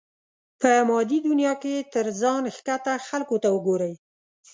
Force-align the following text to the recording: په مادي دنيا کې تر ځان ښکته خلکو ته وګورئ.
په 0.59 0.71
مادي 0.89 1.19
دنيا 1.27 1.53
کې 1.63 1.75
تر 1.93 2.05
ځان 2.21 2.43
ښکته 2.55 2.93
خلکو 3.09 3.35
ته 3.43 3.49
وګورئ. 3.55 3.93